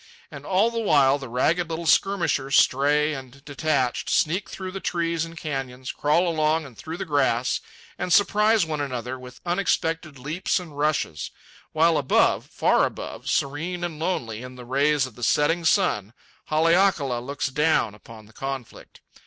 [0.31, 5.25] And all the while the ragged little skirmishers, stray and detached, sneak through the trees
[5.25, 7.59] and canyons, crawl along and through the grass,
[7.99, 11.29] and surprise one another with unexpected leaps and rushes;
[11.71, 16.13] while above, far above, serene and lonely in the rays of the setting sun,
[16.45, 19.01] Haleakala looks down upon the conflict.